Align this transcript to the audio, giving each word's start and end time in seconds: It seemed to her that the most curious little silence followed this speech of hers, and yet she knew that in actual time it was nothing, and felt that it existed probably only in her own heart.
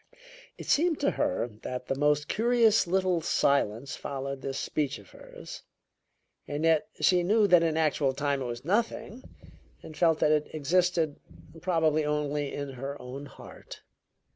It 0.57 0.65
seemed 0.65 0.99
to 1.01 1.11
her 1.11 1.47
that 1.61 1.85
the 1.85 1.93
most 1.93 2.27
curious 2.27 2.87
little 2.87 3.21
silence 3.21 3.95
followed 3.95 4.41
this 4.41 4.57
speech 4.57 4.97
of 4.97 5.11
hers, 5.11 5.61
and 6.47 6.63
yet 6.63 6.87
she 7.01 7.21
knew 7.21 7.45
that 7.45 7.61
in 7.61 7.77
actual 7.77 8.11
time 8.11 8.41
it 8.41 8.45
was 8.45 8.65
nothing, 8.65 9.21
and 9.83 9.95
felt 9.95 10.17
that 10.17 10.31
it 10.31 10.55
existed 10.55 11.19
probably 11.61 12.03
only 12.03 12.51
in 12.51 12.69
her 12.69 12.99
own 12.99 13.27
heart. 13.27 13.83